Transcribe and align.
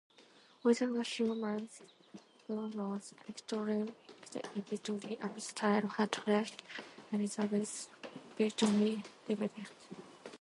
Within 0.63 0.95
a 0.97 1.03
few 1.03 1.35
months, 1.35 1.83
Brownlow's 2.47 3.13
vitriolic 3.27 3.93
editorial 4.57 5.39
style 5.39 5.87
had 5.89 6.17
left 6.27 6.63
Elizabethton 7.13 7.87
bitterly 8.35 9.03
divided. 9.27 9.67